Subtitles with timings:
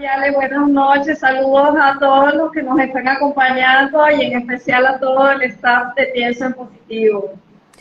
[0.00, 4.98] Yale, buenas noches, saludos a todos los que nos están acompañando y en especial a
[4.98, 7.34] todo el staff de Pienso en Positivo.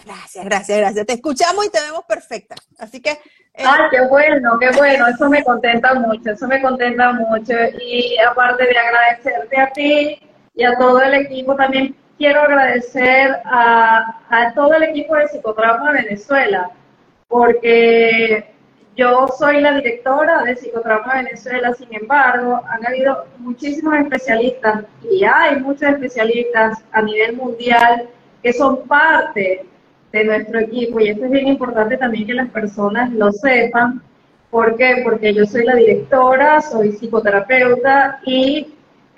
[0.06, 1.06] Gracias, gracias, gracias.
[1.06, 2.56] Te escuchamos y te vemos perfecta.
[2.78, 3.12] Así que...
[3.12, 7.54] Eh, Ay, qué bueno, qué bueno, eso me contenta mucho, eso me contenta mucho.
[7.82, 10.20] Y aparte de agradecerte a ti
[10.56, 15.94] y a todo el equipo, también quiero agradecer a, a todo el equipo de Psicotrauma
[15.94, 16.70] Venezuela,
[17.30, 18.59] porque
[19.00, 25.62] yo soy la directora de Psicotrauma Venezuela, sin embargo, han habido muchísimos especialistas y hay
[25.62, 28.10] muchos especialistas a nivel mundial
[28.44, 29.66] que son parte
[30.12, 34.02] de nuestro equipo y esto es bien importante también que las personas lo sepan.
[34.52, 35.02] ¿Por qué?
[35.06, 38.76] Porque yo soy la directora, soy psicoterapeuta y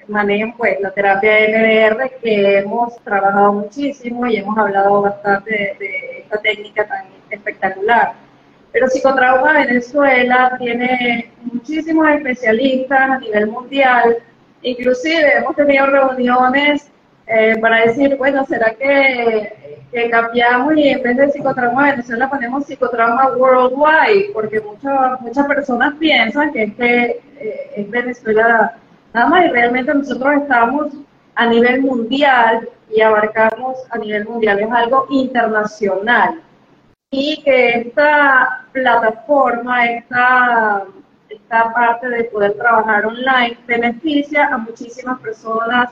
[0.08, 6.38] manejo pues la terapia MDR que hemos trabajado muchísimo y hemos hablado bastante de esta
[6.39, 8.14] técnica tan espectacular.
[8.72, 14.17] Pero Psicotrauma Venezuela tiene muchísimos especialistas a nivel mundial,
[14.61, 16.89] inclusive hemos tenido reuniones
[17.27, 19.72] eh, para decir, bueno, ¿será que,
[20.09, 24.31] cambiamos y en vez de Psicotrauma Venezuela ponemos Psicotrauma Worldwide?
[24.33, 28.77] Porque muchas muchas personas piensan que es que eh, es Venezuela
[29.14, 30.94] nada más y realmente nosotros estamos
[31.36, 36.39] a nivel mundial y abarcamos a nivel mundial, es algo internacional
[37.12, 40.86] y que esta plataforma, esta,
[41.30, 45.89] esta parte de poder trabajar online beneficia a muchísimas personas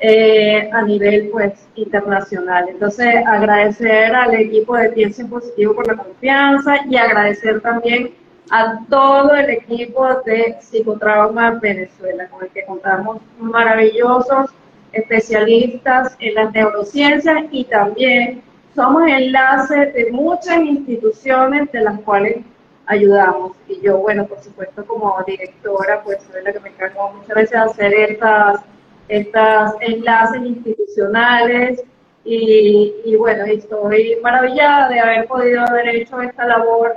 [0.00, 2.68] eh, a nivel pues internacional.
[2.68, 8.14] Entonces agradecer al equipo de Pienso en Positivo por la confianza y agradecer también
[8.50, 14.50] a todo el equipo de Psicotrauma Venezuela, con el que contamos maravillosos
[14.92, 18.42] especialistas en las neurociencias y también
[18.74, 22.44] somos enlace de muchas instituciones de las cuales
[22.86, 23.52] ayudamos.
[23.68, 27.50] Y yo, bueno, por supuesto, como directora, pues soy la que me encargo muchas veces
[27.50, 28.60] de hacer estas,
[29.08, 31.82] estas enlaces institucionales.
[32.24, 36.96] Y, y bueno, estoy maravillada de haber podido haber hecho esta labor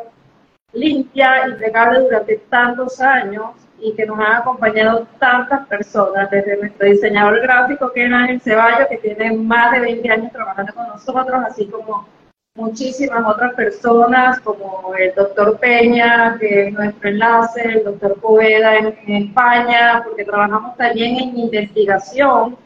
[0.73, 7.41] limpia, impecable durante tantos años y que nos han acompañado tantas personas, desde nuestro diseñador
[7.41, 11.67] gráfico, que es Ángel Ceballos, que tiene más de 20 años trabajando con nosotros, así
[11.67, 12.07] como
[12.56, 18.95] muchísimas otras personas, como el doctor Peña, que es nuestro enlace, el doctor Poveda en,
[19.07, 22.57] España, porque trabajamos también en investigación,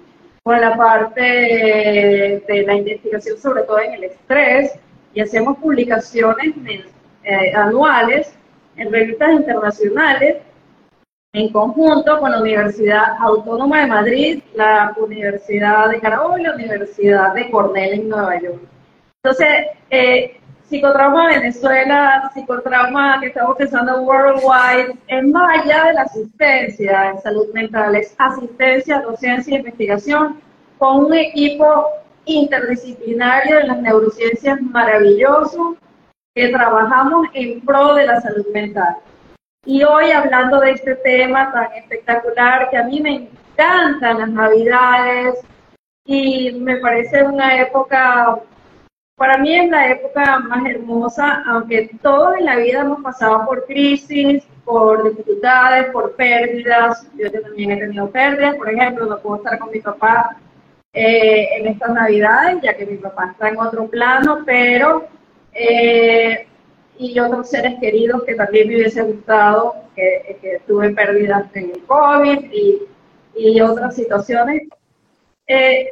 [0.44, 4.74] con la parte de, la investigación, sobre todo en el estrés,
[5.14, 6.56] y hacemos publicaciones
[7.24, 8.34] eh, anuales
[8.76, 10.38] en revistas internacionales
[11.34, 17.34] en conjunto con la Universidad Autónoma de Madrid, la Universidad de Carabobo y la Universidad
[17.34, 18.60] de Cornell en Nueva York.
[19.24, 19.48] Entonces,
[19.90, 27.22] eh, psicotrauma Venezuela, psicotrauma que estamos pensando worldwide, es más allá de la asistencia en
[27.22, 30.42] salud mental, es asistencia, docencia e investigación
[30.78, 31.86] con un equipo
[32.26, 35.78] interdisciplinario de las neurociencias maravilloso
[36.34, 38.98] que trabajamos en pro de la salud mental.
[39.66, 45.40] Y hoy hablando de este tema tan espectacular que a mí me encantan las navidades
[46.06, 48.40] y me parece una época,
[49.16, 53.66] para mí es la época más hermosa, aunque todos en la vida hemos pasado por
[53.66, 57.08] crisis, por dificultades, por pérdidas.
[57.16, 60.38] Yo también he tenido pérdidas, por ejemplo, no puedo estar con mi papá
[60.94, 65.08] eh, en estas navidades, ya que mi papá está en otro plano, pero
[65.54, 66.48] eh,
[66.98, 71.84] y otros seres queridos que también me hubiese gustado, que, que tuve pérdidas en el
[71.86, 72.82] COVID y,
[73.36, 74.64] y otras situaciones.
[75.48, 75.90] Eh,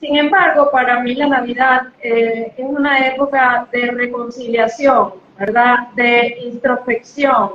[0.00, 5.88] sin embargo, para mí la Navidad eh, es una época de reconciliación, ¿verdad?
[5.94, 7.54] De introspección,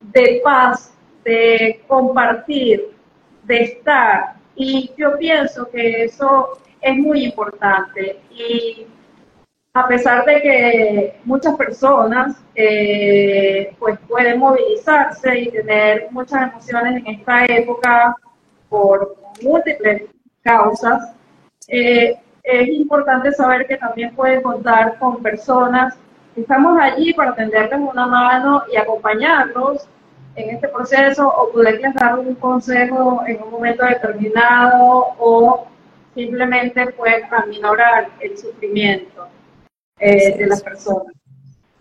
[0.00, 2.90] de paz, de compartir,
[3.42, 4.34] de estar.
[4.54, 8.20] Y yo pienso que eso es muy importante.
[8.30, 8.86] Y
[9.74, 17.14] a pesar de que muchas personas eh, pues pueden movilizarse y tener muchas emociones en
[17.14, 18.14] esta época
[18.68, 20.02] por múltiples
[20.42, 21.14] causas,
[21.68, 25.94] eh, es importante saber que también pueden contar con personas
[26.34, 29.88] que estamos allí para tenderles una mano y acompañarlos
[30.34, 35.66] en este proceso o poderles dar un consejo en un momento determinado o
[36.14, 39.28] simplemente puede aminorar el sufrimiento
[40.02, 41.14] eh, de las personas.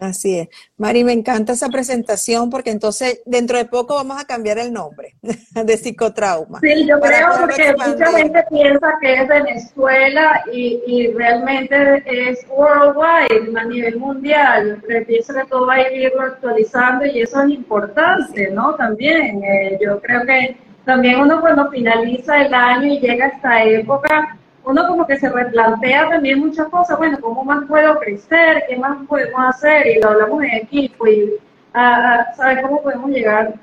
[0.02, 0.50] Así es.
[0.78, 5.14] Mari, me encanta esa presentación porque entonces dentro de poco vamos a cambiar el nombre
[5.22, 6.60] de psicotrauma.
[6.60, 13.56] Sí, yo creo porque mucha gente piensa que es Venezuela y, y, realmente es worldwide,
[13.56, 14.84] a nivel mundial.
[15.06, 18.74] Pienso que todo va a irlo actualizando y eso es importante, ¿no?
[18.74, 23.64] También, eh, yo creo que también uno cuando finaliza el año y llega a esta
[23.66, 28.64] época, uno como que se replantea también muchas cosas, bueno, ¿cómo más puedo crecer?
[28.68, 29.88] ¿Qué más podemos hacer?
[29.88, 31.34] Y lo hablamos en equipo y
[31.74, 33.54] ¿sabes cómo podemos llegar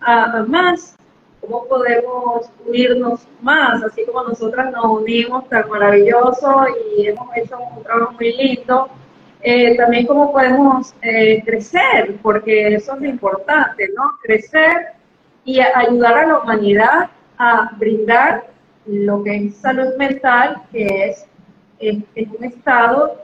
[0.00, 0.96] a, más?
[1.40, 3.82] ¿Cómo podemos unirnos más?
[3.82, 6.66] Así como nosotras nos unimos tan maravilloso
[6.96, 8.88] y hemos hecho un trabajo muy lindo.
[9.44, 14.12] Eh, también cómo podemos eh, crecer, porque eso es lo importante, ¿no?
[14.22, 14.92] Crecer
[15.44, 18.51] y ayudar a la humanidad a brindar
[18.86, 21.26] lo que es salud mental, que es,
[21.78, 23.22] es, un estado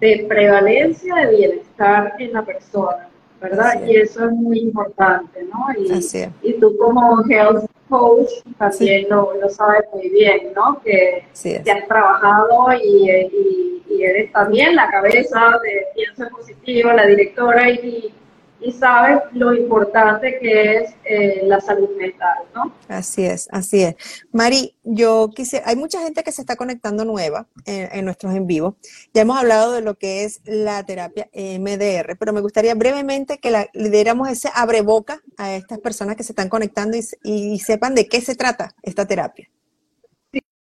[0.00, 3.08] de prevalencia de bienestar en la persona,
[3.40, 3.84] ¿verdad?
[3.86, 5.66] Y eso es muy importante, ¿no?
[5.76, 8.28] Y, y tú como health coach
[8.58, 10.80] también lo, lo, sabes muy bien, ¿no?
[10.82, 11.24] Que
[11.64, 17.70] ya has trabajado y, y, y, eres también la cabeza de Piensa Positivo, la directora
[17.70, 18.12] y
[18.60, 22.72] y sabes lo importante que es eh, la salud mental, ¿no?
[22.88, 23.94] Así es, así es.
[24.32, 28.76] Mari, yo quise, hay mucha gente que se está conectando nueva en, nuestros en vivo.
[29.14, 33.50] Ya hemos hablado de lo que es la terapia MDR, pero me gustaría brevemente que
[33.50, 34.50] le diéramos ese
[34.82, 38.74] boca a estas personas que se están conectando y, y sepan de qué se trata
[38.82, 39.48] esta terapia.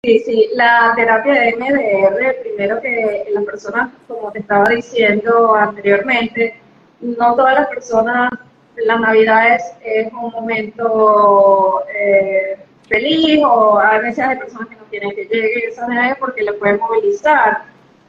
[0.04, 6.62] Sí, sí, la terapia de MDR, primero que las personas, como te estaba diciendo anteriormente,
[7.00, 8.32] no todas las personas,
[8.76, 12.58] las navidades es un momento eh,
[12.88, 16.54] feliz o a veces hay personas que no tienen que llegar esa navidad porque le
[16.54, 17.64] pueden movilizar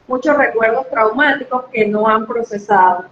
[0.07, 3.05] muchos recuerdos traumáticos que no han procesado,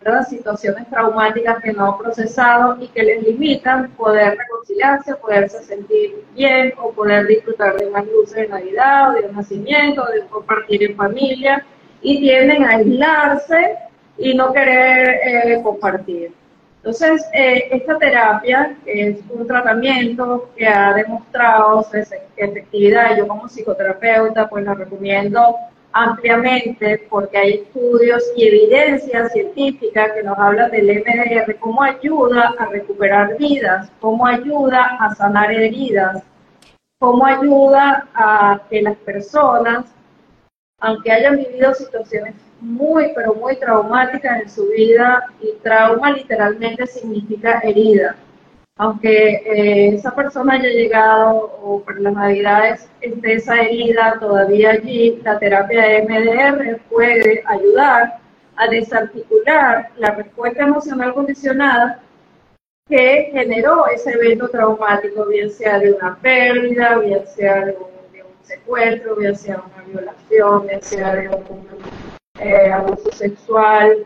[0.00, 0.26] ¿verdad?
[0.26, 6.74] situaciones traumáticas que no han procesado y que les limitan poder reconciliarse, poderse sentir bien
[6.82, 10.96] o poder disfrutar de unas luces de Navidad o de un nacimiento, de compartir en
[10.96, 11.64] familia
[12.00, 13.76] y tienden a aislarse
[14.18, 16.32] y no querer eh, compartir.
[16.76, 21.96] Entonces, eh, esta terapia es un tratamiento que ha demostrado su
[22.36, 23.16] efectividad.
[23.16, 25.56] Yo como psicoterapeuta, pues la recomiendo
[25.92, 32.66] ampliamente porque hay estudios y evidencia científica que nos habla del MDR, cómo ayuda a
[32.66, 36.22] recuperar vidas, cómo ayuda a sanar heridas,
[36.98, 39.84] cómo ayuda a que las personas,
[40.82, 47.60] aunque hayan vivido situaciones muy, pero muy traumáticas en su vida y trauma literalmente significa
[47.60, 48.16] herida.
[48.76, 55.20] Aunque eh, esa persona haya llegado o por las navidades esté esa herida todavía allí,
[55.22, 58.18] la terapia de MDR puede ayudar
[58.56, 62.00] a desarticular la respuesta emocional condicionada
[62.88, 68.01] que generó ese evento traumático, bien sea de una pérdida, bien sea de un,
[68.42, 71.66] secuestro, bien sea una violación, bien sea de un
[72.40, 74.04] eh, abuso sexual,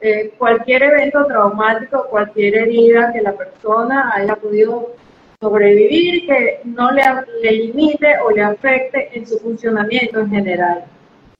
[0.00, 4.94] eh, cualquier evento traumático, cualquier herida que la persona haya podido
[5.40, 7.02] sobrevivir que no le,
[7.42, 10.84] limite o le afecte en su funcionamiento en general.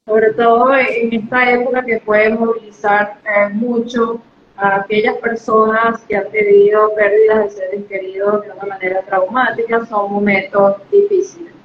[0.07, 4.23] Sobre todo en esta época que puede movilizar eh, mucho
[4.57, 10.13] a aquellas personas que han tenido pérdidas de seres queridos de una manera traumática, son
[10.13, 11.56] momentos difíciles.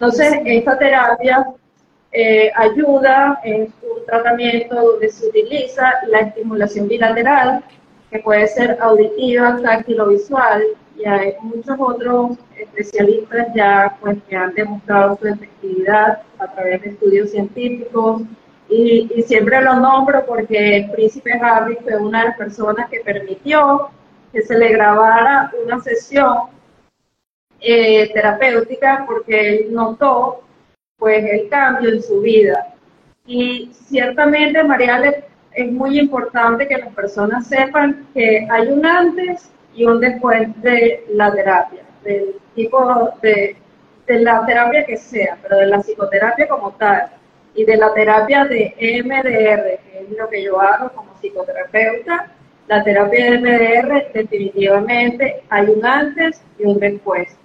[0.00, 1.46] Entonces, esta terapia
[2.10, 7.62] eh, ayuda en un tratamiento donde se utiliza la estimulación bilateral,
[8.10, 10.64] que puede ser auditiva, táctil o visual,
[10.96, 16.88] y hay muchos otros especialistas ya pues, que han demostrado su efectividad a través de
[16.88, 18.22] estudios científicos,
[18.68, 23.90] y, siempre lo nombro porque el príncipe Harry fue una de las personas que permitió
[24.32, 26.48] que se le grabara una sesión
[27.64, 30.42] eh, terapéutica porque él notó
[30.98, 32.74] pues el cambio en su vida.
[33.26, 39.84] Y ciertamente, Mariale, es muy importante que las personas sepan que hay un antes y
[39.84, 43.56] un después de la terapia, del tipo de,
[44.06, 47.10] de la terapia que sea, pero de la psicoterapia como tal,
[47.54, 52.30] y de la terapia de MDR, que es lo que yo hago como psicoterapeuta,
[52.66, 57.36] la terapia de MDR definitivamente hay un antes y un después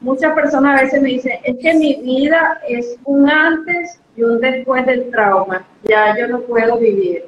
[0.00, 4.40] muchas personas a veces me dicen, es que mi vida es un antes y un
[4.40, 7.24] después del trauma, ya yo no puedo vivir.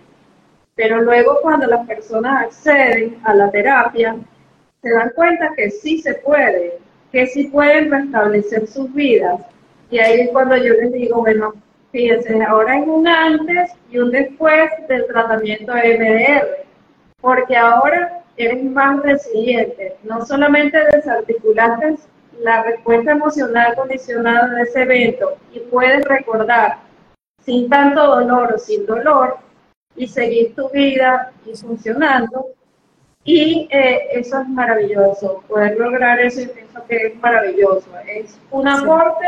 [0.75, 4.17] Pero luego cuando las personas acceden a la terapia,
[4.81, 6.79] se dan cuenta que sí se puede,
[7.13, 9.41] que sí pueden restablecer sus vidas.
[9.91, 11.55] Y ahí es cuando yo les digo, bueno,
[11.93, 16.67] fíjense, ahora hay un antes y un después del tratamiento de MDR,
[17.21, 21.97] porque ahora eres más resiliente, no solamente desarticulaste
[22.41, 26.79] la respuesta emocional condicionada de ese evento y puedes recordar
[27.45, 29.39] sin tanto dolor o sin dolor
[29.97, 32.47] y seguir tu vida y funcionando.
[33.25, 37.89] Y eh, eso es maravilloso, poder lograr eso y pienso que es maravilloso.
[38.07, 39.27] Es un aporte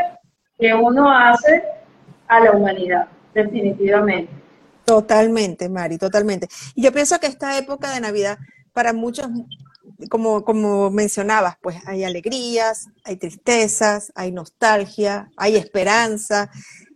[0.59, 1.63] que uno hace
[2.27, 4.33] a la humanidad, definitivamente.
[4.85, 6.49] Totalmente, Mari, totalmente.
[6.75, 8.39] Y yo pienso que esta época de Navidad,
[8.73, 9.29] para muchos,
[10.11, 16.51] como, como mencionabas, pues hay alegrías, hay tristezas, hay nostalgia, hay esperanza.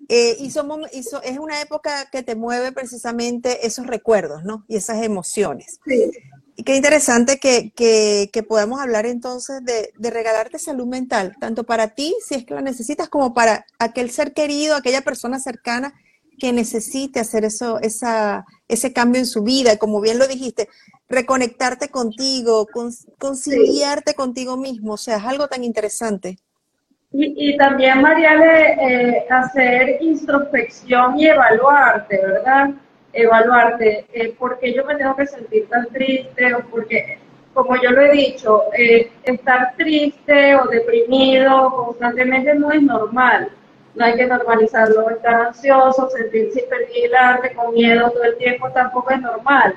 [0.08, 4.64] Eh, y, somos, es una época que te mueve precisamente esos recuerdos, ¿no?
[4.66, 5.80] Y esas emociones.
[5.86, 6.10] Sí.
[6.56, 11.64] Y qué interesante que, que, que podamos hablar entonces de, de, regalarte salud mental, tanto
[11.64, 15.94] para ti, si es que la necesitas, como para aquel ser querido, aquella persona cercana
[16.38, 19.76] que necesite hacer eso, esa, ese cambio en su vida.
[19.76, 20.68] Como bien lo dijiste,
[21.08, 22.66] reconectarte contigo,
[23.18, 26.38] conciliarte contigo mismo, o sea, es algo tan interesante.
[27.10, 32.74] Y, y también, Mariale, eh, hacer introspección y evaluarte, ¿verdad?
[33.12, 37.18] evaluarte eh, por qué yo me tengo que sentir tan triste o porque,
[37.54, 43.50] como yo lo he dicho, eh, estar triste o deprimido constantemente no es normal.
[43.94, 45.10] No hay que normalizarlo.
[45.10, 49.74] Estar ansioso, sentirse hipervigilante, con miedo todo el tiempo tampoco es normal.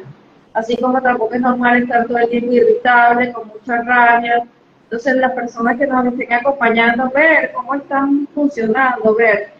[0.53, 4.45] Así como tampoco es normal estar todo el tiempo irritable, con mucha rabia.
[4.83, 9.53] Entonces, las personas que nos estén acompañando, ver cómo están funcionando, ver,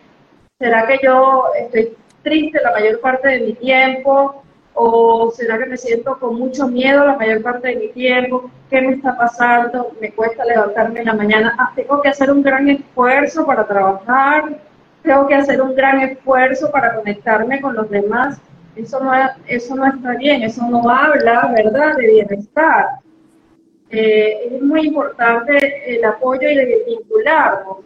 [0.60, 4.44] ¿será que yo estoy triste la mayor parte de mi tiempo?
[4.74, 8.50] ¿O será que me siento con mucho miedo la mayor parte de mi tiempo?
[8.70, 9.92] ¿Qué me está pasando?
[10.02, 11.56] ¿Me cuesta levantarme en la mañana?
[11.58, 14.60] Ah, tengo que hacer un gran esfuerzo para trabajar,
[15.04, 18.40] tengo que hacer un gran esfuerzo para conectarme con los demás.
[18.76, 19.12] Eso no,
[19.48, 22.86] eso no está bien, eso no habla, ¿verdad?, de bienestar.
[23.90, 27.80] Eh, es muy importante el apoyo y el vincularnos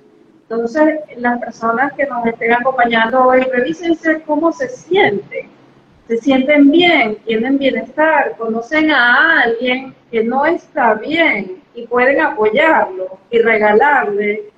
[0.47, 5.49] entonces, las personas que nos estén acompañando hoy, revísense cómo se sienten.
[6.07, 13.17] Se sienten bien, tienen bienestar, conocen a alguien que no está bien y pueden apoyarlo
[13.31, 14.51] y regalarle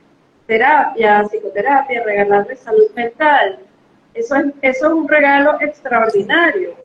[0.45, 3.59] terapia, psicoterapia, regalarle salud mental.
[4.17, 6.75] Eso es, eso es un regalo extraordinario,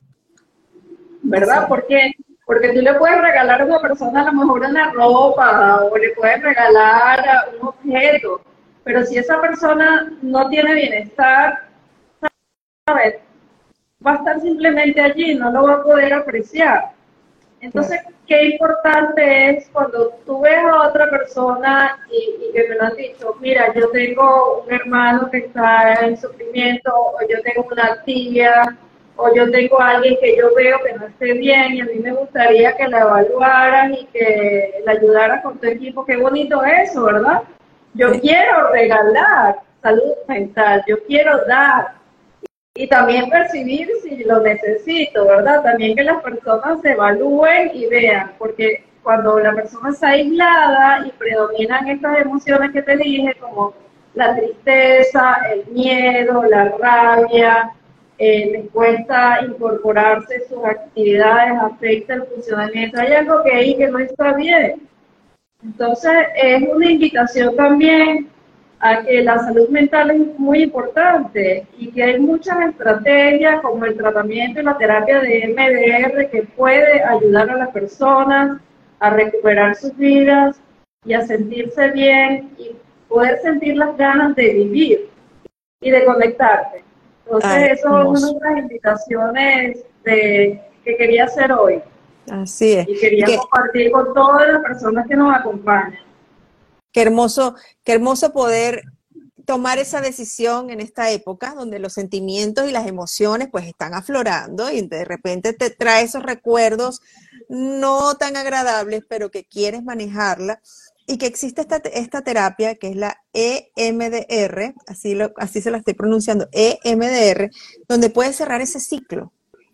[1.23, 1.67] ¿verdad?
[1.67, 2.13] Porque
[2.45, 6.09] porque tú le puedes regalar a una persona a lo mejor una ropa o le
[6.09, 7.23] puedes regalar
[7.59, 8.41] un objeto,
[8.83, 11.69] pero si esa persona no tiene bienestar,
[12.85, 13.15] ¿sabes?
[14.05, 16.91] Va a estar simplemente allí, no lo va a poder apreciar.
[17.63, 22.95] Entonces, qué importante es cuando tú ves a otra persona y, que me lo han
[22.97, 28.77] dicho, mira, yo tengo un hermano que está en sufrimiento, o yo tengo una tía,
[29.15, 31.99] o yo tengo a alguien que yo veo que no esté bien y a mí
[31.99, 36.05] me gustaría que la evaluaran y que la ayudara con tu equipo.
[36.05, 37.43] Qué bonito eso, ¿verdad?
[37.93, 42.02] Yo quiero regalar salud mental, yo quiero dar
[42.75, 45.61] y también percibir si lo necesito, ¿verdad?
[45.61, 51.11] También que las personas se evalúen y vean, porque cuando la persona está aislada y
[51.11, 53.73] predominan estas emociones que te dije, como
[54.15, 57.71] la tristeza, el miedo, la rabia,
[58.17, 64.33] eh, cuesta incorporarse sus actividades, afecta el funcionamiento, hay algo que ahí que no está
[64.33, 64.87] bien.
[65.63, 68.29] Entonces, es una invitación también
[68.85, 73.95] a que la salud mental es muy importante y que hay muchas estrategias como el
[73.95, 78.59] tratamiento y la terapia de MDR que puede ayudar a las personas
[78.99, 80.59] a recuperar sus vidas
[81.05, 82.75] y a sentirse bien y
[83.07, 85.09] poder sentir las ganas de vivir
[85.79, 86.83] y de conectarse.
[87.25, 91.81] Entonces, eso es una de las invitaciones de, que quería hacer hoy.
[92.29, 92.89] Así es.
[92.89, 95.99] Y quería compartir con todas las personas que nos acompañan.
[96.93, 98.83] Qué hermoso, qué hermoso poder
[99.45, 104.71] tomar esa decisión en esta época donde los sentimientos y las emociones pues están aflorando
[104.71, 107.01] y de repente te trae esos recuerdos
[107.49, 110.61] no tan agradables, pero que quieres manejarla.
[111.05, 115.79] Y que existe esta, esta terapia que es la EMDR, así, lo, así se la
[115.79, 117.51] estoy pronunciando, EMDR,
[117.89, 119.33] donde puedes cerrar ese ciclo.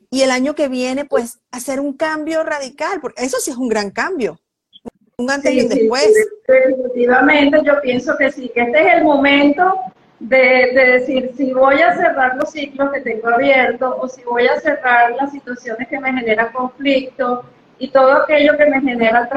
[0.09, 3.69] Y el año que viene, pues, hacer un cambio radical, porque eso sí es un
[3.69, 4.39] gran cambio,
[5.19, 6.29] un antes y un después.
[6.47, 9.75] definitivamente, yo pienso que sí, que este es el momento
[10.19, 14.59] de, decir si voy a cerrar los ciclos que tengo abiertos o si voy a
[14.59, 17.43] cerrar las situaciones que me generan conflicto
[17.77, 19.29] y todo aquello que me genera,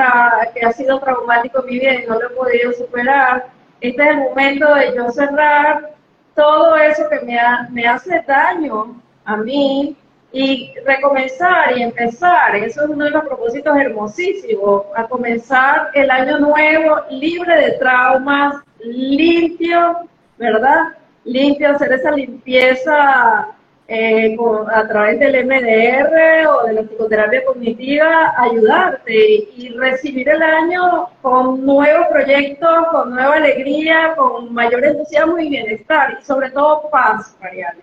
[0.54, 3.46] que ha sido traumático en mi vida y no lo he podido superar,
[3.80, 5.94] este es el momento de yo cerrar
[6.34, 7.38] todo eso que me,
[7.70, 9.96] me hace daño a mí
[10.32, 12.56] y recomenzar y empezar.
[12.56, 18.56] Eso es uno de los propósitos hermosísimos, a comenzar el año nuevo libre de traumas,
[18.80, 20.08] limpio,
[20.38, 20.88] ¿verdad?
[21.24, 23.48] Limpio, hacer esa limpieza
[23.88, 24.36] eh,
[24.72, 29.14] a través del MDR o de la psicoterapia cognitiva, ayudarte
[29.54, 36.18] y, recibir el año con nuevos proyectos, con nueva alegría, con mayor entusiasmo y bienestar
[36.20, 37.80] y sobre todo paz, Mariana.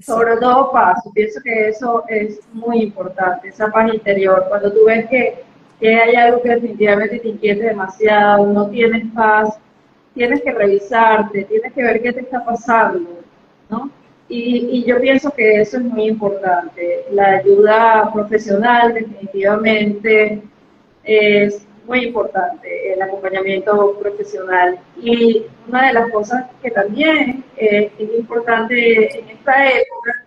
[0.00, 1.02] Sobre todo paz.
[1.14, 4.44] Pienso que eso es muy importante, esa paz interior.
[4.48, 5.44] Cuando tú ves que,
[5.80, 9.58] que hay algo que definitivamente te inquiete demasiado, no tienes paz,
[10.14, 13.20] tienes que revisarte, tienes que ver qué te está pasando,
[13.68, 13.90] ¿no?
[14.28, 17.04] Y, yo pienso que eso es muy importante.
[17.10, 20.42] La ayuda profesional definitivamente
[21.04, 24.78] es muy importante, el acompañamiento profesional.
[25.00, 30.24] Y una de las cosas que también eh, es importante en esta época,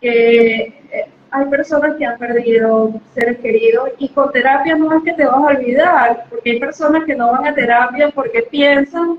[0.00, 0.60] que
[0.92, 5.24] eh, hay personas que han perdido seres queridos y con terapia no es que te
[5.24, 9.18] vas a olvidar, porque hay personas que no van a terapia porque piensan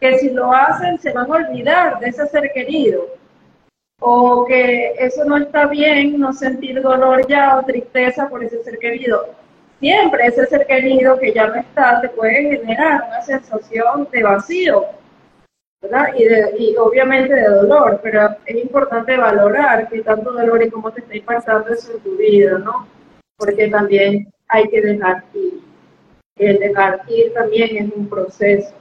[0.00, 3.06] que si lo hacen se van a olvidar de ese ser querido
[4.00, 8.78] o que eso no está bien, no sentir dolor ya o tristeza por ese ser
[8.78, 9.28] querido.
[9.80, 14.86] Siempre ese ser querido que ya no está te puede generar una sensación de vacío.
[16.16, 20.90] Y, de, y obviamente de dolor, pero es importante valorar qué tanto dolor y cómo
[20.90, 22.88] te está impactando eso en tu vida, ¿no?
[23.36, 25.60] Porque también hay que dejar ir.
[26.36, 28.74] El dejar ir también es un proceso.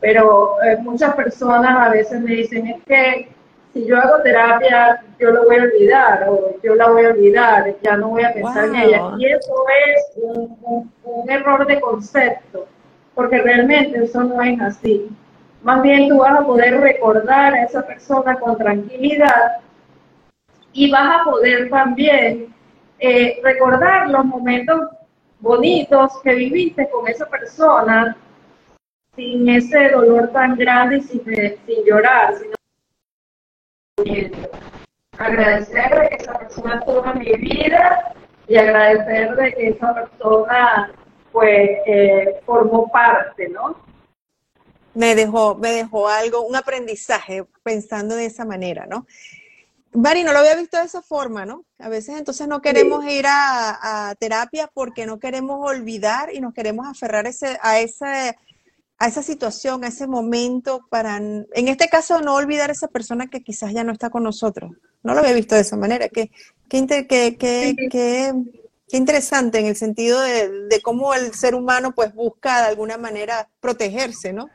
[0.00, 3.28] Pero eh, muchas personas a veces me dicen, es que
[3.78, 7.76] si yo hago terapia, yo lo voy a olvidar o yo la voy a olvidar,
[7.82, 9.12] ya no voy a pensar en ella.
[9.18, 9.54] Y eso
[9.86, 10.90] es un,
[11.28, 12.66] error de concepto,
[13.14, 15.08] porque realmente eso no es así.
[15.62, 19.58] Más bien tú vas a poder recordar a esa persona con tranquilidad
[20.72, 22.54] y vas a poder también
[22.98, 24.88] eh, recordar los momentos
[25.40, 28.16] bonitos que viviste con esa persona
[29.14, 32.57] sin ese dolor tan grande y sin, sin llorar, sino
[35.18, 38.14] Agradecer de que esa persona en mi vida
[38.46, 40.92] y agradecer de que esa persona
[41.32, 43.76] pues eh, formó parte, ¿no?
[44.94, 49.06] Me dejó, me dejó algo, un aprendizaje pensando de esa manera, ¿no?
[49.92, 51.64] Mari, no lo había visto de esa forma, ¿no?
[51.78, 56.52] A veces entonces no queremos ir a, a, terapia porque no queremos olvidar y nos
[56.54, 58.36] queremos aferrar ese, a ese
[58.98, 63.28] a esa situación, a ese momento, para, en este caso, no olvidar a esa persona
[63.28, 64.72] que quizás ya no está con nosotros.
[65.04, 66.08] No lo había visto de esa manera.
[66.08, 66.30] Qué,
[66.68, 68.34] qué,
[68.90, 74.32] interesante en el sentido de, cómo el ser humano pues busca de alguna manera protegerse,
[74.32, 74.48] ¿no?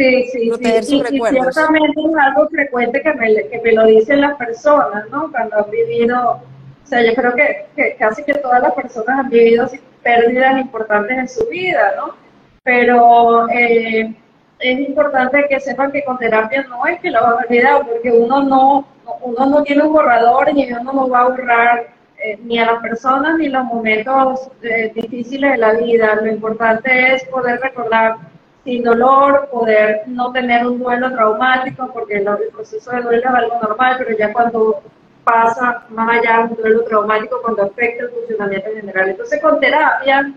[0.00, 0.96] Sí, sí, Proteger sí.
[0.96, 5.30] y, ciertamente es algo frecuente que me, que me lo dicen las personas, ¿no?
[5.30, 9.28] Cuando han vivido, o sea, yo creo que, que casi que todas las personas han
[9.28, 9.68] vivido
[10.02, 12.27] pérdidas importantes en su vida, ¿no?
[12.68, 14.14] Pero eh,
[14.58, 18.12] es importante que sepan que con terapia no es que lo van a olvidar, porque
[18.12, 18.86] uno no,
[19.22, 21.86] uno no tiene un borrador ni uno no va a borrar
[22.22, 26.16] eh, ni a las personas ni los momentos eh, difíciles de la vida.
[26.16, 28.16] Lo importante es poder recordar
[28.64, 33.60] sin dolor, poder no tener un duelo traumático, porque el, proceso de duelo es algo
[33.62, 34.82] normal, pero ya cuando
[35.24, 39.08] pasa más allá un duelo traumático, cuando afecta el funcionamiento general.
[39.08, 40.34] Entonces con terapia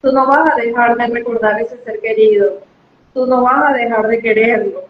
[0.00, 2.60] Tú no vas a dejar de recordar ese ser querido.
[3.12, 4.84] Tú no vas a dejar de quererlo.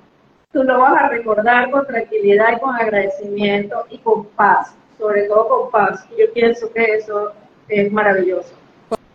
[0.53, 5.49] Tú lo vas a recordar con tranquilidad y con agradecimiento y con paz, sobre todo
[5.49, 6.05] con paz.
[6.15, 7.33] Y yo pienso que eso
[7.69, 8.53] es maravilloso.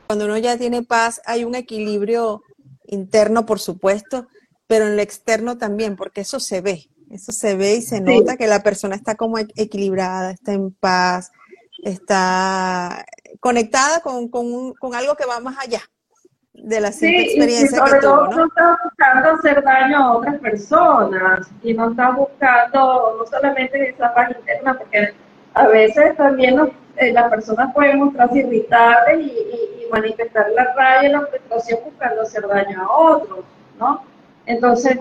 [0.07, 2.41] Cuando uno ya tiene paz, hay un equilibrio
[2.87, 4.27] interno, por supuesto,
[4.65, 6.89] pero en lo externo también, porque eso se ve.
[7.11, 11.31] Eso se ve y se nota que la persona está como equilibrada, está en paz,
[11.83, 13.05] está
[13.39, 15.81] conectada con, con, algo que va más allá
[16.53, 18.45] de la simple experiencia y sobre todo ¿no?
[18.45, 24.29] está buscando hacer daño a otras personas y no está buscando no solamente esa paz
[24.37, 25.13] interna, porque
[25.55, 31.11] a veces también eh, las personas pueden mostrarse irritables y, y, manifestar la rabia y
[31.11, 33.45] la frustración buscando hacer daño a otros,
[33.77, 34.03] ¿no?
[34.47, 34.97] Entonces,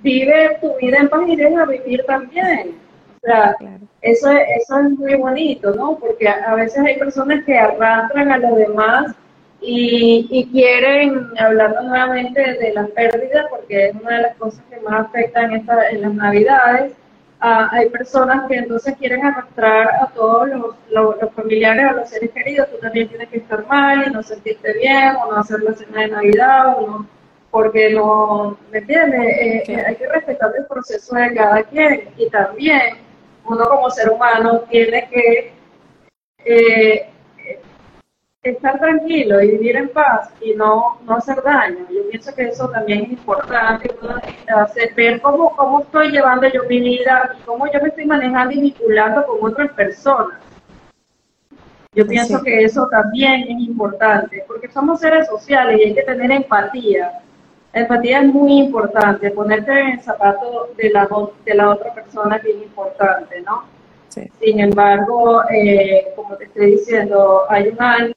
[0.00, 2.87] vive tu vida en paz y deja vivir también.
[3.22, 3.56] O sea,
[4.02, 5.98] eso, eso es muy bonito, ¿no?
[5.98, 9.14] Porque a, veces hay personas que arrastran a los demás
[9.60, 15.06] y, quieren, hablando nuevamente de la pérdida, porque es una de las cosas que más
[15.06, 16.92] afectan esta, en las navidades,
[17.40, 22.68] hay personas que entonces quieren arrastrar a todos los, los, familiares o los seres queridos,
[22.70, 26.00] tú también tienes que estar mal y no sentirte bien, o no hacer la cena
[26.02, 27.18] de Navidad, o no
[27.50, 29.20] porque no, ¿me entiendes?
[29.20, 33.07] Eh, eh, hay que respetar el proceso de cada quien y también
[33.48, 35.52] uno como ser humano tiene que
[36.44, 37.10] eh,
[38.42, 41.86] estar tranquilo y vivir en paz y no, no hacer daño.
[41.90, 43.90] Yo pienso que eso también es importante,
[44.54, 48.54] hacer, ver cómo, cómo estoy llevando yo mi vida y cómo yo me estoy manejando
[48.54, 50.38] y vinculando con otras personas.
[51.94, 56.30] Yo pienso que eso también es importante, porque somos seres sociales y hay que tener
[56.30, 57.22] empatía.
[57.80, 61.08] Empatía es muy importante, ponerte en el zapato de la,
[61.44, 63.64] de la otra persona es bien importante, ¿no?
[64.40, 68.12] Sin embargo, eh, como te estoy diciendo, hay un año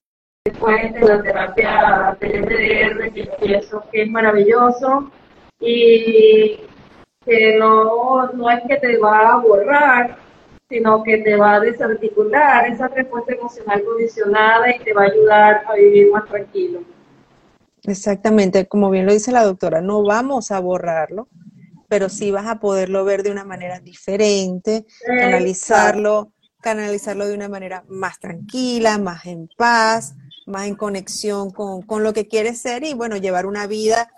[0.45, 5.11] después de la terapia del que pienso que es maravilloso
[5.59, 6.61] y
[7.25, 10.17] que no, no es que te va a borrar,
[10.69, 15.63] sino que te va a desarticular esa respuesta emocional condicionada y te va a ayudar
[15.67, 16.79] a vivir más tranquilo.
[17.83, 21.27] Exactamente, como bien lo dice la doctora, no vamos a borrarlo,
[21.87, 27.83] pero sí vas a poderlo ver de una manera diferente, canalizarlo, canalizarlo de una manera
[27.87, 30.13] más tranquila, más en paz,
[30.45, 34.09] más en conexión con, con lo que quieres ser y bueno, llevar una vida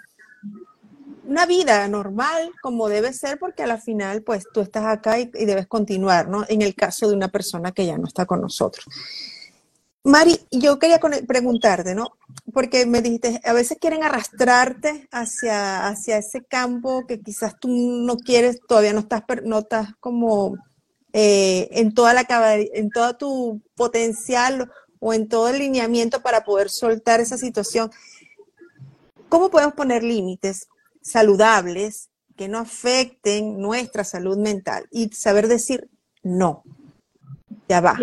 [1.25, 5.25] una vida normal como debe ser porque a la final pues tú estás acá y,
[5.25, 6.45] debes continuar, ¿no?
[6.47, 8.85] En el caso de una persona que ya no está con nosotros.
[10.03, 12.07] Mari, yo quería preguntarte, ¿no?
[12.53, 18.17] Porque me dijiste, a veces quieren arrastrarte hacia, hacia ese campo que quizás tú no
[18.17, 20.57] quieres, todavía no estás, no estás como
[21.13, 26.69] eh, en, toda la, en todo tu potencial o en todo el lineamiento para poder
[26.69, 27.89] soltar esa situación.
[29.29, 30.67] ¿Cómo podemos poner límites?
[31.03, 35.89] saludables que no afecten nuestra salud mental y saber decir
[36.23, 36.63] no.
[37.67, 37.97] Ya va.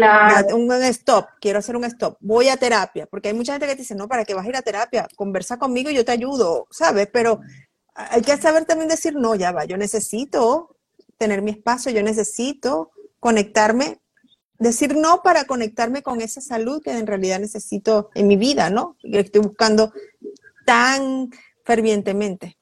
[0.55, 1.27] Un, stop.
[1.41, 2.17] Quiero hacer un stop.
[2.21, 3.07] Voy a terapia.
[3.07, 5.07] Porque hay mucha gente que dice, no, ¿para qué vas a ir a terapia?
[5.17, 7.09] Conversa conmigo y yo te ayudo, ¿sabes?
[7.13, 7.41] Pero
[7.95, 9.65] hay que saber también decir, no, ya va.
[9.65, 10.77] Yo necesito
[11.19, 11.93] tener mi espacio.
[11.93, 14.01] Yo necesito conectarme.
[14.59, 18.97] Decir no para conectarme con esa salud que en realidad necesito en mi vida, ¿no?
[19.01, 19.93] Que estoy buscando
[20.67, 21.31] tan
[21.65, 22.60] fervientemente.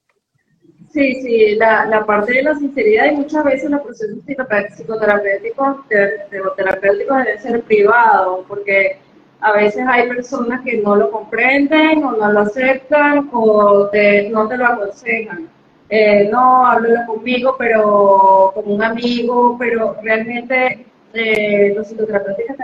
[0.98, 7.18] Sí, sí, la, la parte de la sinceridad y muchas veces los procesos psicoterapéuticos, terapéuticos
[7.18, 8.98] deben ser privados, porque
[9.40, 13.88] a veces hay personas que no lo comprenden o no lo aceptan o
[14.32, 15.48] no te lo aconsejan.
[15.88, 20.84] Eh, no, háblalo conmigo, pero como un amigo, pero realmente
[21.14, 22.56] eh, los psicoterapeutas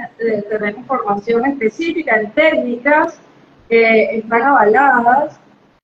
[0.50, 3.20] tenemos información específica en técnicas
[3.68, 5.38] que están avaladas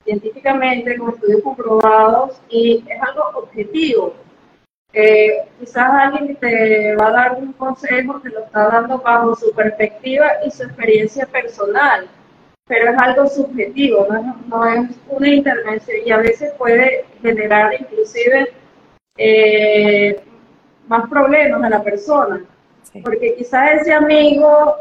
[0.04, 4.14] científicamente con estudios comprobados y es algo objetivo.
[4.92, 9.36] Eh, quizás alguien que te va a dar un consejo te lo está dando bajo
[9.36, 12.08] su perspectiva y su experiencia personal,
[12.66, 14.08] pero es algo subjetivo,
[14.48, 18.52] no es, una intervención y a veces puede generar inclusive
[19.16, 20.20] eh,
[20.88, 22.44] más problemas a la persona,
[23.04, 24.76] porque quizás ese amigo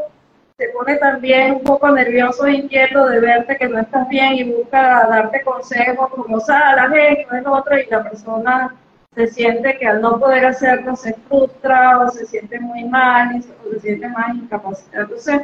[0.60, 4.44] se pone también un poco nervioso e inquieto de verte que no estás bien y
[4.44, 8.76] busca darte consejos como sal, esto, es otro, y la persona
[9.16, 13.72] se siente que al no poder hacerlo se frustra o se siente muy mal o
[13.72, 15.04] se siente más incapacitado.
[15.04, 15.44] Entonces,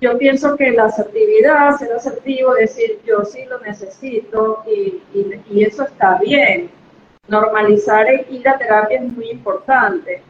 [0.00, 5.02] yo pienso que la asertividad, ser asertivo, decir yo sí lo necesito y,
[5.50, 6.70] y eso está bien.
[7.26, 10.22] Normalizar e ir terapia es muy importante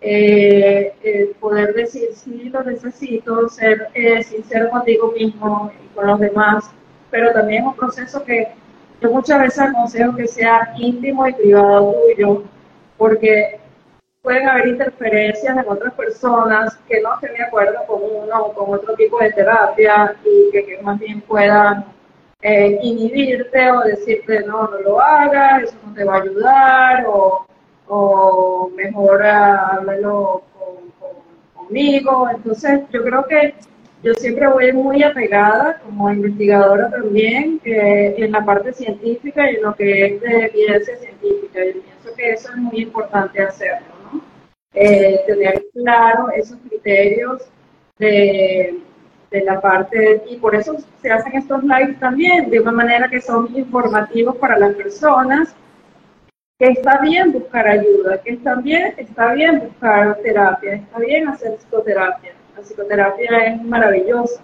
[0.00, 6.70] eh, poder decir sí lo necesito, ser eh, sincero contigo mismo y con los demás,
[7.10, 8.48] pero también es un proceso que
[9.00, 12.44] yo muchas veces aconsejo que sea íntimo y privado tuyo,
[12.96, 13.60] porque
[14.22, 18.74] pueden haber interferencias en otras personas que no estén de acuerdo con uno o con
[18.74, 21.84] otro tipo de terapia y que, más bien puedan
[22.42, 27.46] eh, inhibirte o decirte no, no lo hagas, eso no te va a ayudar o
[27.88, 30.42] o mejor háblalo
[31.54, 32.28] conmigo.
[32.30, 33.54] Entonces, yo creo que
[34.02, 39.74] yo siempre voy muy apegada como investigadora también en la parte científica y en lo
[39.74, 41.64] que es de evidencia científica.
[41.64, 44.20] Yo pienso que eso es muy importante hacerlo, ¿no?
[44.74, 47.42] Eh, tener claro esos criterios
[47.98, 48.78] de,
[49.30, 53.20] de la parte, y por eso se hacen estos lives también, de una manera que
[53.20, 55.54] son informativos para las personas
[56.58, 61.56] que está bien buscar ayuda, que está bien, está bien buscar terapia, está bien hacer
[61.58, 62.32] psicoterapia.
[62.56, 64.40] La psicoterapia es maravillosa.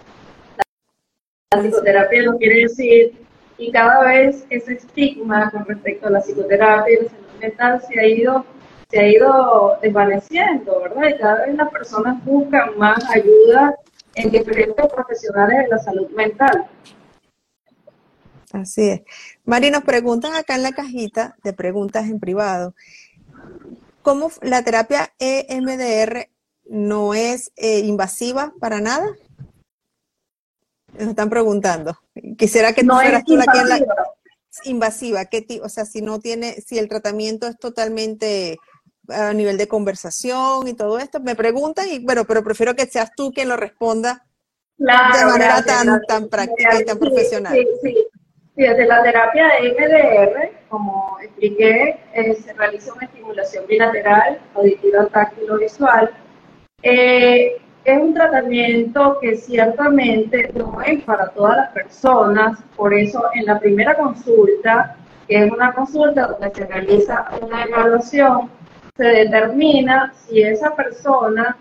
[1.51, 3.13] La psicoterapia no quiere decir,
[3.57, 7.99] y cada vez ese estigma con respecto a la psicoterapia y la salud mental se
[7.99, 8.45] ha ido,
[8.89, 11.09] se ha ido desvaneciendo, ¿verdad?
[11.09, 13.75] Y cada vez las personas buscan más ayuda
[14.15, 16.67] en diferentes profesionales de la salud mental.
[18.53, 19.01] Así es.
[19.45, 22.75] Mari, nos preguntan acá en la cajita de preguntas en privado,
[24.03, 26.29] ¿cómo la terapia EMDR
[26.69, 29.07] no es eh, invasiva para nada?
[30.93, 31.97] Nos están preguntando.
[32.37, 33.79] Quisiera que no fueras tú aquí en la
[34.65, 38.59] invasiva, ¿qué o sea, si no tiene, si el tratamiento es totalmente
[39.09, 43.09] a nivel de conversación y todo esto, me preguntan y bueno, pero prefiero que seas
[43.15, 44.27] tú quien lo responda
[44.77, 47.53] de manera tan, tan práctica y tan profesional.
[47.53, 48.07] Sí, sí,
[48.55, 55.49] desde la terapia de MDR, como expliqué, eh, se realiza una estimulación bilateral, auditiva, táctil
[55.51, 56.11] o visual.
[56.83, 63.45] Eh, es un tratamiento que ciertamente no es para todas las personas, por eso en
[63.45, 64.95] la primera consulta,
[65.27, 68.49] que es una consulta donde se realiza una evaluación,
[68.95, 71.57] se determina si esa persona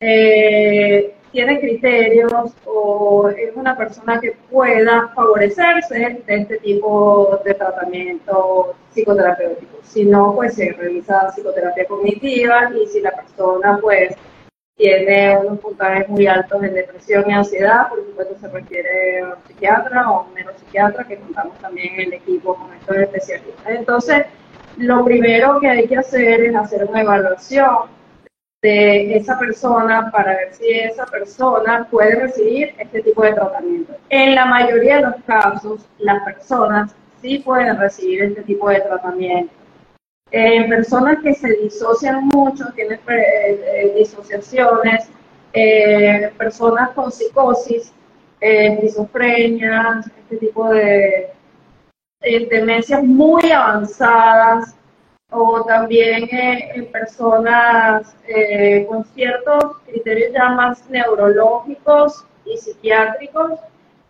[0.00, 2.32] eh, tiene criterios
[2.64, 9.76] o es una persona que pueda favorecerse de este tipo de tratamiento psicoterapéutico.
[9.82, 14.14] Si no, pues se realiza psicoterapia cognitiva y si la persona pues
[14.78, 20.10] tiene unos puntajes muy altos en depresión y ansiedad, por supuesto se requiere un psiquiatra
[20.10, 23.66] o un neuropsiquiatra que contamos también en el equipo con estos especialistas.
[23.66, 24.24] Entonces,
[24.78, 27.94] lo primero que hay que hacer es hacer una evaluación
[28.62, 33.94] de esa persona para ver si esa persona puede recibir este tipo de tratamiento.
[34.08, 39.52] En la mayoría de los casos, las personas sí pueden recibir este tipo de tratamiento
[40.30, 45.08] en personas que se disocian mucho, tienen eh, eh, disociaciones,
[45.52, 47.92] eh, personas con psicosis,
[48.40, 51.30] esquizofrenia, este tipo de
[52.50, 54.74] demencias muy avanzadas,
[55.30, 58.14] o también en personas
[58.88, 63.58] con ciertos criterios ya más neurológicos y psiquiátricos,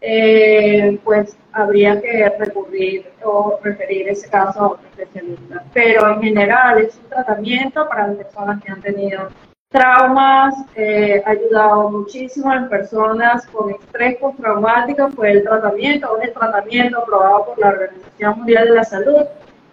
[0.01, 5.65] eh, pues habría que recurrir o referir ese caso a otro especialista.
[5.73, 9.29] Pero en general es un tratamiento para las personas que han tenido
[9.71, 16.35] traumas, eh, ha ayudado muchísimo las personas con estrés postraumático, fue el tratamiento, es el
[16.35, 19.23] tratamiento aprobado por la Organización Mundial de la Salud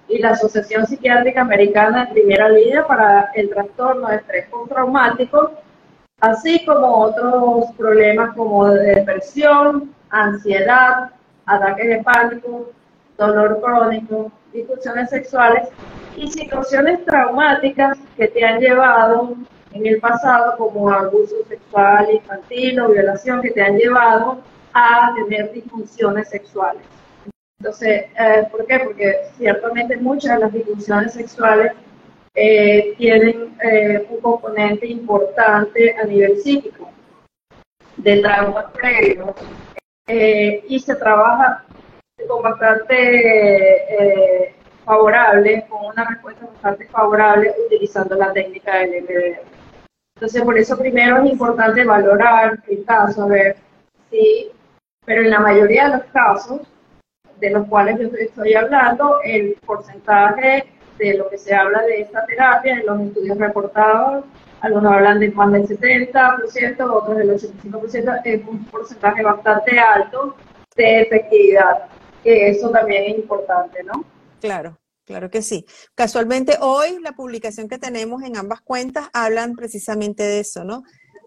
[0.08, 5.54] y la Asociación Psiquiátrica Americana en primera línea para el trastorno de estrés postraumático,
[6.20, 11.12] así como otros problemas como de depresión, ansiedad,
[11.46, 12.72] ataques de pánico,
[13.18, 15.70] dolor crónico, discusiones sexuales
[16.16, 19.36] y situaciones traumáticas que te han llevado
[19.72, 24.40] en el pasado como abuso sexual infantil o violación que te han llevado
[24.74, 26.84] a tener disfunciones sexuales.
[27.64, 28.80] Entonces, eh, ¿por qué?
[28.80, 31.72] Porque ciertamente muchas de las disfunciones sexuales
[32.36, 36.92] eh, tienen eh, un componente importante a nivel psíquico,
[37.96, 39.34] de traumas previos,
[40.08, 41.64] eh, y se trabaja
[42.28, 49.42] con bastante eh, favorable, con una respuesta bastante favorable utilizando la técnica del MDR.
[50.16, 53.56] Entonces, por eso primero es importante valorar el caso, a ver
[54.12, 54.52] si,
[55.06, 56.60] pero en la mayoría de los casos
[57.44, 60.66] de los cuales yo estoy hablando, el porcentaje
[60.98, 64.24] de lo que se habla de esta terapia en los estudios reportados
[64.64, 70.38] algunos hablan de más del 70%, otros del 85%, es un porcentaje bastante alto
[70.78, 71.90] de efectividad,
[72.24, 74.06] que eso también es importante, ¿no?
[74.40, 74.80] Claro.
[75.06, 75.66] Claro que sí.
[75.96, 80.84] Casualmente hoy la publicación que tenemos en ambas cuentas hablan precisamente de eso, ¿no?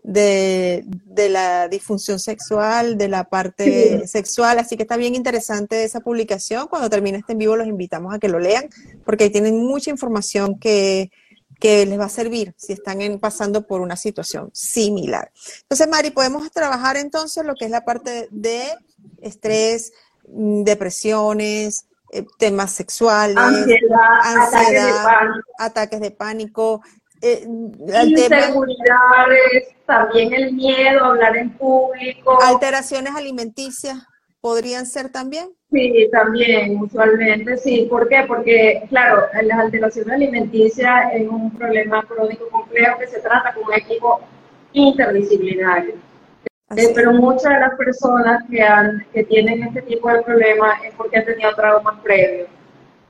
[0.08, 0.84] De,
[1.28, 6.68] la disfunción sexual, de la parte sexual, así que está bien interesante esa publicación.
[6.68, 8.68] Cuando termine este en vivo los invitamos a que lo lean,
[9.04, 11.10] porque ahí tienen mucha información que,
[11.58, 15.32] que les va a servir si están pasando por una situación similar.
[15.62, 18.62] Entonces, Mari, podemos trabajar entonces lo que es la parte de
[19.20, 19.92] estrés,
[20.28, 25.04] mm, depresiones, eh, temas sexuales, ansiedad,
[25.58, 26.80] ataques de pánico,
[27.22, 27.44] eh,
[28.04, 33.98] inseguridades, también el miedo a hablar en público, alteraciones alimenticias
[34.40, 35.48] podrían ser también.
[35.72, 37.88] Sí, también, usualmente sí.
[37.90, 38.24] ¿Por qué?
[38.28, 43.74] Porque, claro, las alteraciones alimenticias es un problema crónico complejo que se trata con un
[43.74, 44.20] equipo
[44.72, 45.94] interdisciplinario.
[46.76, 50.94] Eh, pero muchas de las personas que, han, que tienen este tipo de problemas es
[50.94, 52.48] porque han tenido traumas previos.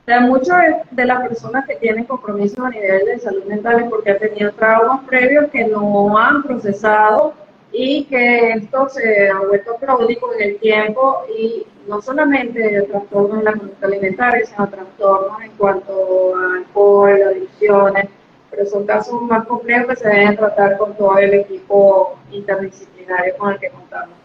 [0.06, 4.12] Sea, muchas de las personas que tienen compromisos a nivel de salud mental es porque
[4.12, 7.34] han tenido traumas previos que no han procesado
[7.72, 13.44] y que esto se ha vuelto crónico en el tiempo y no solamente trastornos en
[13.46, 18.06] la conducta alimentaria, sino trastornos en cuanto a alcohol, adicciones,
[18.48, 23.54] pero son casos más complejos que se deben tratar con todo el equipo interdisciplinario con
[23.54, 24.16] el que contamos.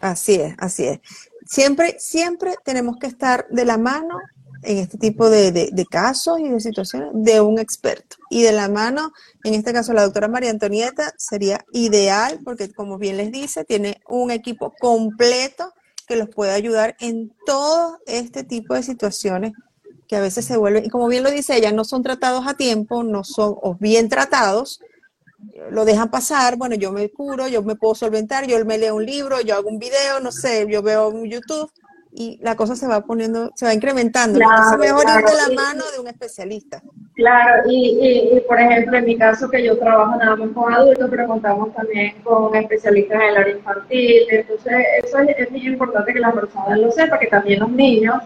[0.00, 1.00] Así es, así es.
[1.46, 4.18] siempre, siempre tenemos que estar de la mano
[4.62, 8.16] en este tipo de, de, casos y de situaciones de un experto.
[8.30, 9.12] Y de la mano,
[9.44, 14.00] en este caso la doctora María Antonieta, sería ideal porque, como bien les dice, tiene
[14.08, 15.72] un equipo completo
[16.06, 19.52] que los puede ayudar en todo este tipo de situaciones
[20.08, 22.54] que a veces se vuelven, y como bien lo dice ella, no son tratados a
[22.54, 24.80] tiempo, no son o bien tratados,
[25.70, 29.04] lo dejan pasar, bueno, yo me curo, yo me puedo solventar, yo me leo un
[29.04, 31.70] libro, yo hago un video, no sé, yo veo un YouTube
[32.10, 34.38] y la cosa se va poniendo, se va incrementando.
[34.38, 36.82] Claro, es mejor ir de la mano de un especialista.
[37.14, 41.08] Claro, y, y, por ejemplo, en mi caso que yo trabajo nada más con adultos,
[41.10, 46.12] pero contamos también con especialistas en el área infantil, entonces eso es, es muy importante
[46.12, 48.22] que las personas lo sepan, que también los niños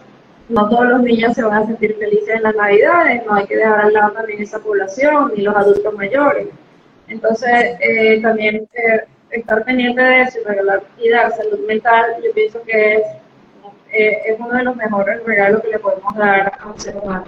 [0.49, 3.55] no todos los niños se van a sentir felices en las navidades, no hay que
[3.55, 6.47] dejar al lado también esa población, ni los adultos mayores.
[7.07, 12.31] Entonces, eh, también eh, estar pendiente de eso y regalar y dar salud mental, yo
[12.33, 13.03] pienso que es,
[13.93, 17.25] eh, es uno de los mejores regalos que le podemos dar a un ser humano.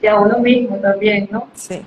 [0.00, 1.48] Y a uno mismo también, ¿no?
[1.54, 1.82] Sí.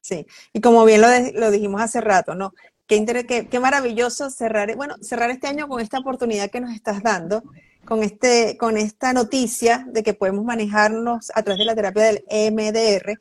[0.00, 2.52] Sí, y como bien lo, lo dijimos hace rato, ¿no?
[2.86, 7.02] Qué, qué, qué maravilloso cerrar, bueno, cerrar este año con esta oportunidad que nos estás
[7.02, 7.42] dando
[7.84, 12.24] con, este, con esta noticia de que podemos manejarnos a través de la terapia del
[12.28, 13.18] EMDR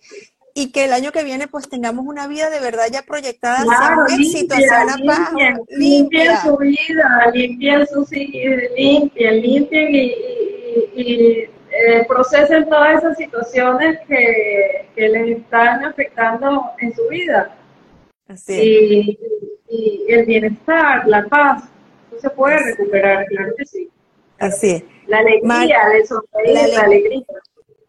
[0.53, 4.03] y que el año que viene pues tengamos una vida de verdad ya proyectada claro,
[4.03, 5.31] hacia éxito, hacia la paz.
[5.69, 8.05] Limpien su vida, limpien su
[8.75, 10.13] limpien, limpien y,
[10.95, 17.55] y, eh, procesen todas esas situaciones que, que, les están afectando en su vida.
[18.27, 19.19] Así y,
[19.69, 21.63] y, el bienestar, la paz,
[22.11, 23.89] no se puede recuperar, claro que sí.
[24.37, 24.83] Así es.
[25.07, 26.75] La alegría de sonreír, la, alegría.
[26.75, 27.23] La alegría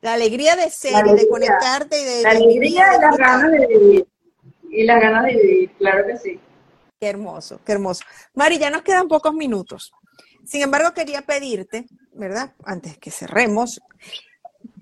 [0.03, 2.23] de ser y de conectarte y de...
[2.23, 4.07] La alegría y las ganas de vivir.
[4.69, 6.41] Y las ganas de vivir, claro que sí.
[7.01, 8.05] Qué hermoso, qué hermoso.
[8.35, 9.93] Mari, ya nos quedan pocos minutos.
[10.45, 12.53] Sin embargo, quería pedirte, ¿verdad?
[12.65, 13.81] Antes que cerremos,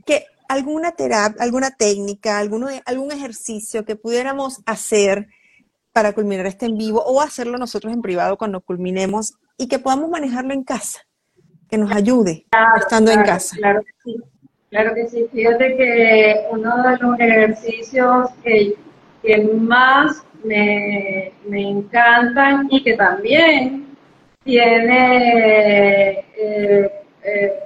[0.07, 5.29] que alguna terapia, alguna técnica, alguno, algún ejercicio que pudiéramos hacer
[5.93, 10.09] para culminar este en vivo o hacerlo nosotros en privado cuando culminemos y que podamos
[10.09, 11.01] manejarlo en casa
[11.69, 13.57] que nos ayude estando en casa.
[13.57, 14.17] Claro que sí.
[14.71, 15.27] Claro que sí.
[15.33, 18.77] Fíjate que uno de los ejercicios que,
[19.59, 23.97] más me, encantan y que también
[24.45, 26.91] tiene eh,
[27.23, 27.61] eh,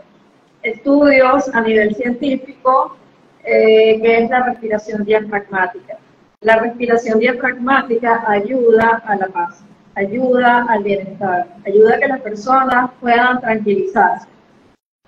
[0.62, 2.96] estudios a nivel científico,
[3.44, 5.98] eh, que es la respiración diafragmática.
[6.40, 9.64] La respiración diafragmática ayuda a la paz
[9.96, 14.26] ayuda al bienestar, ayuda a que las personas puedan tranquilizarse.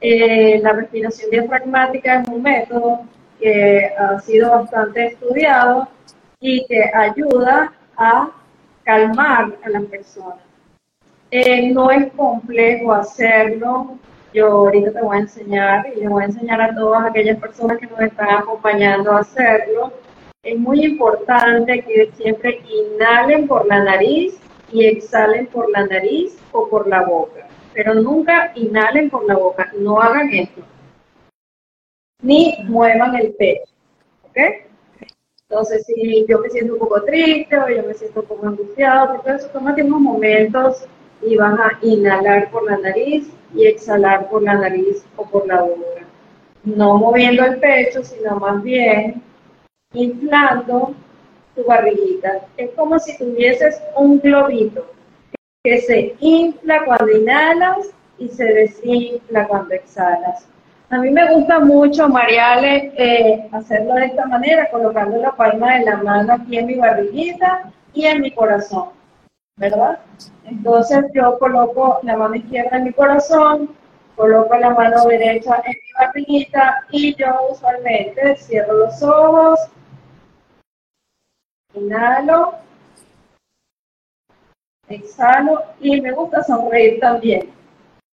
[0.00, 3.00] Eh, la respiración diafragmática es un método
[3.40, 5.88] que ha sido bastante estudiado
[6.38, 8.30] y que ayuda a
[8.84, 10.38] calmar a las personas.
[11.30, 13.98] Eh, no es complejo hacerlo.
[14.34, 17.78] Yo ahorita te voy a enseñar y le voy a enseñar a todas aquellas personas
[17.78, 19.92] que nos están acompañando a hacerlo.
[20.42, 24.38] Es muy importante que siempre inhalen por la nariz
[24.70, 27.45] y exhalen por la nariz o por la boca.
[27.76, 30.62] Pero nunca inhalen por la boca, no hagan esto.
[32.22, 33.70] Ni muevan el pecho.
[34.22, 34.38] ¿Ok?
[35.42, 39.16] Entonces, si yo me siento un poco triste o yo me siento un poco angustiado,
[39.16, 40.86] entonces tómate unos momentos
[41.20, 45.60] y vas a inhalar por la nariz y exhalar por la nariz o por la
[45.60, 46.06] boca.
[46.64, 49.22] No moviendo el pecho, sino más bien
[49.92, 50.94] inflando
[51.54, 52.46] tu barriguita.
[52.56, 54.95] Es como si tuvieses un globito
[55.66, 60.46] que se infla cuando inhalas y se desinfla cuando exhalas.
[60.90, 65.86] A mí me gusta mucho, Mariale, eh, hacerlo de esta manera, colocando la palma de
[65.86, 68.90] la mano aquí en mi barriguita y en mi corazón,
[69.56, 69.98] ¿verdad?
[70.44, 73.70] Entonces yo coloco la mano izquierda en mi corazón,
[74.14, 79.58] coloco la mano derecha en mi barriguita y yo usualmente cierro los ojos
[81.74, 82.65] Inhalo.
[84.88, 85.62] Exhalo.
[85.80, 87.50] Y me gusta sonreír también.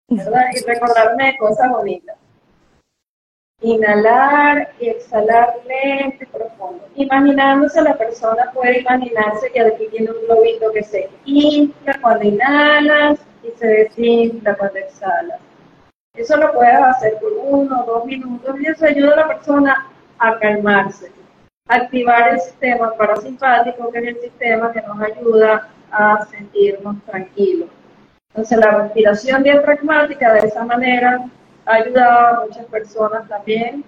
[0.10, 0.18] Y
[0.66, 2.18] recordarme de cosas bonitas.
[3.62, 6.88] Inhalar y exhalar lento y profundo.
[6.96, 13.20] Imaginándose, la persona puede imaginarse que aquí tiene un globito que se infla cuando inhalas
[13.42, 15.40] y se desinfla cuando exhalas.
[16.16, 19.92] Eso lo puedes hacer por uno o dos minutos y eso ayuda a la persona
[20.20, 21.12] a calmarse
[21.68, 27.70] activar el sistema parasimpático, que es el sistema que nos ayuda a sentirnos tranquilos.
[28.30, 31.24] Entonces, la respiración diafragmática de esa manera
[31.66, 33.84] ha ayudado a muchas personas también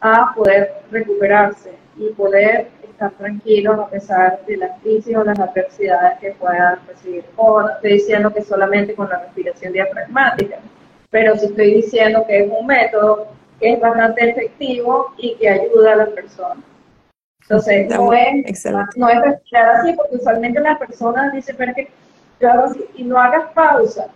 [0.00, 6.18] a poder recuperarse y poder estar tranquilos a pesar de las crisis o las adversidades
[6.18, 7.24] que puedan recibir.
[7.36, 10.56] O no estoy diciendo que solamente con la respiración diafragmática,
[11.10, 13.28] pero sí estoy diciendo que es un método
[13.60, 16.60] que es bastante efectivo y que ayuda a la persona.
[17.48, 18.66] Entonces, no es,
[18.96, 21.88] no es respirar así, porque usualmente las personas dicen, pero que
[22.40, 24.08] yo hago así, y no hagas pausa.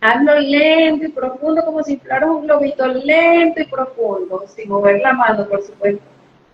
[0.00, 5.12] Hazlo lento y profundo, como si inflaras un globito lento y profundo, sin mover la
[5.12, 6.02] mano, por supuesto.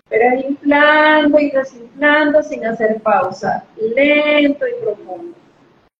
[0.09, 5.37] Pero es inflando y desinflando sin hacer pausa, lento y profundo.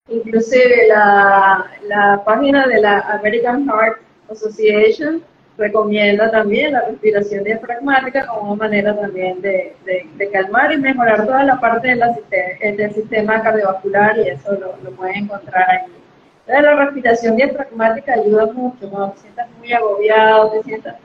[0.09, 5.23] Inclusive la, la página de la American Heart Association
[5.61, 9.75] recomienda también la respiración diafragmática como una manera también de,
[10.33, 14.75] calmar y mejorar toda la parte de la, eh, del sistema cardiovascular y eso lo,
[14.83, 15.91] lo pueden encontrar aquí.
[16.47, 20.95] Entonces la respiración diafragmática ayuda mucho, cuando te sientas muy agobiado, te sientas,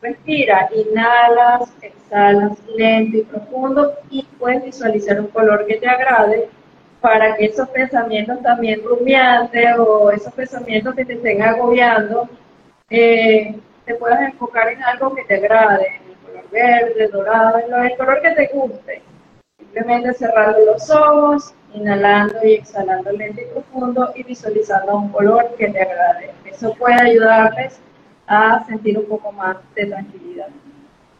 [0.00, 6.48] respira, inhalas, exhalas lento y profundo y puedes visualizar un color que te agrade
[7.00, 12.28] para que esos pensamientos también rumiantes o esos pensamientos que te estén agobiando
[12.88, 13.54] eh,
[13.86, 17.96] te puedas enfocar en algo que te agrade, en el color verde, dorado, en el
[17.96, 19.02] color que te guste.
[19.58, 25.68] Simplemente cerrando los ojos, inhalando y exhalando lento y profundo y visualizando un color que
[25.68, 26.32] te agrade.
[26.44, 27.78] Eso puede ayudarles
[28.26, 30.48] a sentir un poco más de tranquilidad.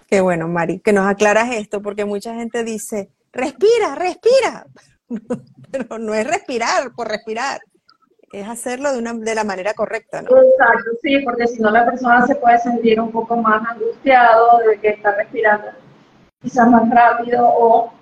[0.09, 4.67] Qué bueno, Mari, que nos aclaras esto, porque mucha gente dice, respira, respira,
[5.71, 7.61] pero no es respirar por respirar
[8.41, 10.28] es hacerlo de, una, de la manera correcta, ¿no?
[10.28, 14.78] Exacto, sí, porque si no la persona se puede sentir un poco más angustiado de
[14.78, 15.68] que está respirando
[16.43, 17.93] quizás más rápido o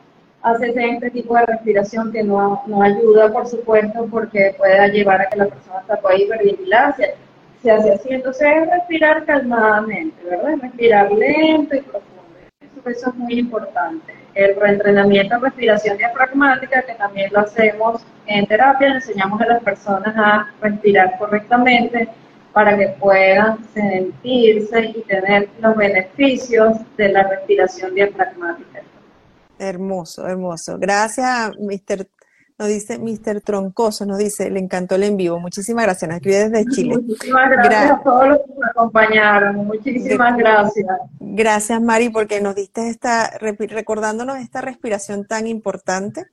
[0.42, 5.28] hace este tipo de respiración que no, no ayuda, por supuesto, porque puede llevar a
[5.28, 7.14] que la persona está por hiperventilancia.
[7.62, 10.56] Se hace así, entonces es respirar calmadamente, ¿verdad?
[10.60, 12.22] Respirar lento y profundo.
[12.60, 14.23] Eso, eso es muy importante.
[14.34, 19.62] El reentrenamiento en respiración diafragmática, que también lo hacemos en terapia le enseñamos a las
[19.62, 22.08] personas a respirar correctamente
[22.52, 28.82] para que puedan sentirse y tener los beneficios de la respiración diafragmática.
[29.58, 30.78] Hermoso, hermoso.
[30.78, 32.06] Gracias, Mr.
[32.58, 33.40] Nos dice Mr.
[33.40, 35.40] Troncoso, nos dice, le encantó el en vivo.
[35.40, 36.98] Muchísimas gracias, nos escribe desde Chile.
[36.98, 39.56] Muchísimas gracias a todos los que nos acompañaron.
[39.66, 40.86] Muchísimas gracias.
[41.18, 46.26] Gracias, Mari, porque nos diste esta, recordándonos esta respiración tan importante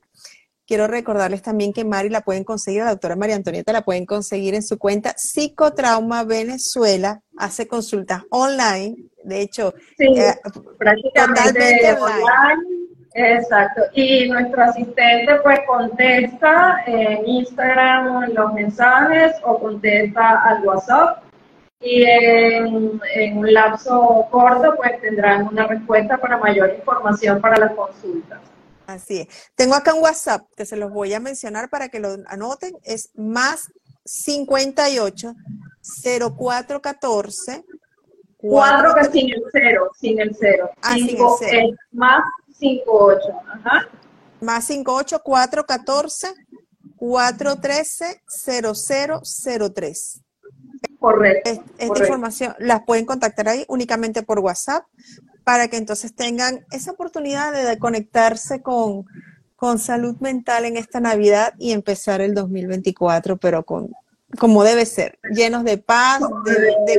[0.71, 4.53] Quiero recordarles también que Mari la pueden conseguir, la doctora María Antonieta la pueden conseguir
[4.55, 8.95] en su cuenta Psicotrauma Venezuela, hace consultas online,
[9.25, 10.33] de hecho, eh,
[10.77, 12.80] prácticamente online.
[13.13, 13.81] Exacto.
[13.93, 21.23] Y nuestro asistente pues contesta en Instagram los mensajes o contesta al WhatsApp
[21.81, 27.73] y en, en, un lapso corto pues tendrán una respuesta para mayor información para las
[27.73, 28.39] consultas.
[28.87, 29.51] Así es.
[29.55, 32.77] Tengo acá un WhatsApp que se los voy a mencionar para que lo anoten.
[32.83, 33.71] Es más
[34.05, 35.33] 58
[35.81, 37.63] 0414
[38.41, 40.69] 4 que sin el cero, sin el cero.
[40.81, 41.75] Ah, sin el cero.
[41.91, 42.23] más
[42.57, 43.21] 58.
[43.53, 43.87] Ajá.
[44.39, 46.33] Más 58 414
[46.97, 50.21] 413 0003.
[50.99, 51.63] Correcto.
[51.77, 54.85] Esta información las pueden contactar ahí únicamente por WhatsApp
[55.43, 59.05] para que entonces tengan esa oportunidad de conectarse con,
[59.55, 63.91] con salud mental en esta Navidad y empezar el 2024, pero con
[64.39, 66.21] como debe ser, llenos de paz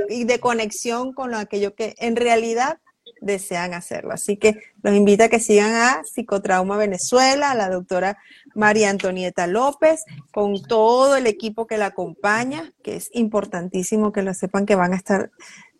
[0.08, 2.78] y de, conexión con aquello que en realidad
[3.20, 4.12] desean hacerlo.
[4.12, 8.18] Así que los invito a que sigan a Psicotrauma Venezuela, a la doctora
[8.54, 14.34] María Antonieta López, con todo el equipo que la acompaña, que es importantísimo que lo
[14.34, 15.30] sepan que van a estar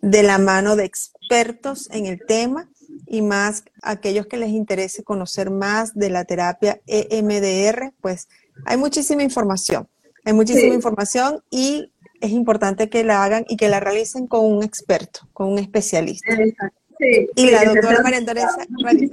[0.01, 2.69] de la mano de expertos en el tema
[3.07, 8.29] y más aquellos que les interese conocer más de la terapia EMDR, pues
[8.65, 9.89] hay muchísima información,
[10.25, 14.63] hay muchísima información y es importante que la hagan y que la realicen con un
[14.63, 16.33] experto, con un especialista.
[17.35, 18.57] y la doctora, María Antonieta,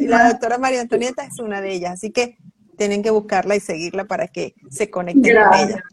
[0.01, 2.38] la doctora María Antonieta es una de ellas, así que
[2.78, 5.84] tienen que buscarla y seguirla para que se conecten con ella.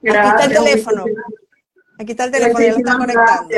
[0.00, 1.04] Aquí está el teléfono.
[1.98, 3.48] Aquí está el teléfono, ya lo están conectando.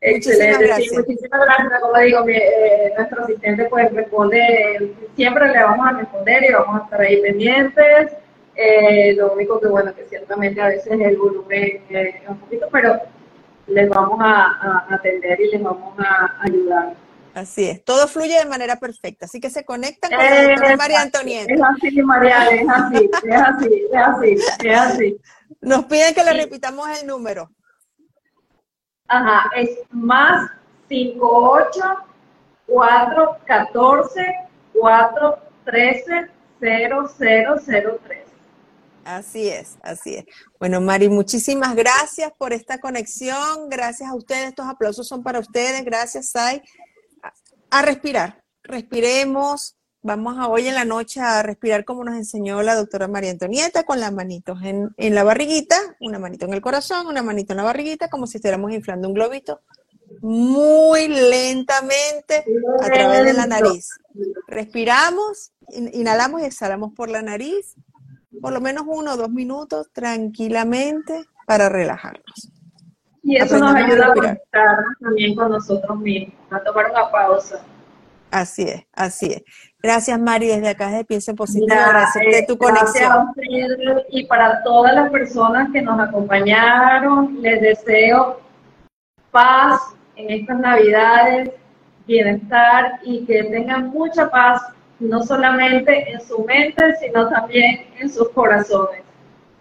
[0.00, 0.92] Excelente, gracias.
[0.94, 1.80] muchísimas gracias.
[1.80, 6.84] Como digo, eh, nuestro asistente pues responde, siempre le vamos a responder y vamos a
[6.84, 8.12] estar ahí pendientes.
[8.60, 13.00] Eh, lo único que bueno, que ciertamente a veces el volumen es un poquito, pero
[13.68, 16.92] les vamos a, atender y les vamos a ayudar.
[17.34, 21.02] Así es, todo fluye de manera perfecta, así que se conectan con la doctora María
[21.02, 21.54] Antonieta.
[21.54, 25.20] Es así, María, es así, es así, es así, es así.
[25.60, 27.48] Nos piden que le repitamos el número.
[29.06, 30.50] Ajá, es más
[30.88, 31.80] 58
[32.66, 34.34] 4 14
[34.72, 36.28] 413
[36.60, 38.27] 0003.
[39.08, 40.26] Así es, así es.
[40.60, 43.70] Bueno, Mari, muchísimas gracias por esta conexión.
[43.70, 44.50] Gracias a ustedes.
[44.50, 45.82] Estos aplausos son para ustedes.
[45.82, 46.60] Gracias, Sai.
[47.70, 48.44] A, respirar.
[48.62, 49.78] Respiremos.
[50.02, 53.84] Vamos a hoy en la noche a respirar como nos enseñó la doctora María Antonieta,
[53.84, 57.56] con las manitos en, en la barriguita, una manito en el corazón, una manito en
[57.56, 59.62] la barriguita, como si estuviéramos inflando un globito,
[60.20, 62.44] muy lentamente
[62.82, 63.88] a través de la nariz.
[64.46, 67.74] Respiramos, inhalamos y exhalamos por la nariz
[68.40, 72.52] por lo menos uno o dos minutos tranquilamente para relajarnos.
[73.22, 77.60] Y eso nos ayuda a, conectar también con nosotros mismos, a tomar una pausa.
[78.30, 79.42] Así es, así es.
[79.82, 83.28] Gracias, Mari, desde acá de Piensa Positivo, agradecerte tu conexión.
[84.10, 88.40] y para todas las personas que nos acompañaron, les deseo
[89.30, 89.80] paz
[90.16, 91.50] en estas Navidades,
[92.06, 94.62] bienestar y que tengan mucha paz
[95.00, 99.02] no solamente en su mente, sino también en sus corazones.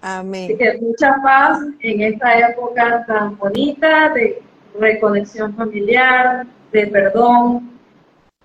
[0.02, 0.46] Amén.
[0.46, 4.42] Así que mucha paz en esta época tan bonita de
[4.80, 7.80] reconexión familiar, de perdón,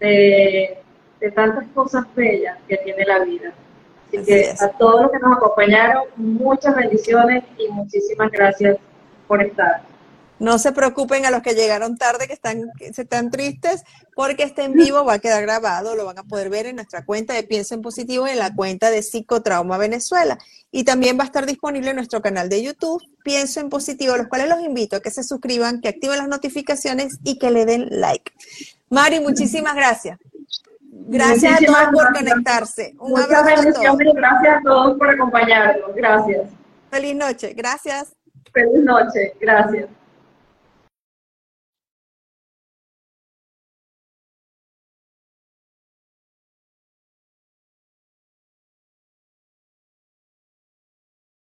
[0.01, 0.79] de,
[1.35, 3.53] tantas cosas bellas que tiene la vida.
[4.09, 8.77] Así, que a todos los que nos acompañaron, muchas bendiciones y muchísimas gracias
[9.29, 9.83] por estar.
[10.43, 13.85] No se preocupen a los que llegaron tarde, que están, se están tristes,
[14.17, 17.05] porque este en vivo va a quedar grabado, lo van a poder ver en nuestra
[17.05, 20.39] cuenta de Pienso en Positivo y en la cuenta de Psicotrauma Venezuela.
[20.73, 24.27] Y también va a estar disponible en nuestro canal de YouTube, Pienso en Positivo, los
[24.27, 28.01] cuales los invito a que se suscriban, que activen las notificaciones y que le den
[28.01, 28.33] like.
[28.91, 30.19] Mari, muchísimas gracias.
[30.91, 32.97] Gracias a todos por conectarse.
[32.99, 35.95] Un Muchas bendiciones gracias a todos por acompañarnos.
[35.95, 36.49] Gracias.
[36.91, 37.53] Feliz noche.
[37.55, 38.17] Gracias.
[38.53, 39.35] Feliz noche.
[39.41, 39.87] Gracias.